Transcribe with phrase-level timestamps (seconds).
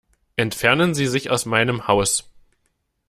[0.35, 2.27] Entfernen Sie sich aus meinem Haus.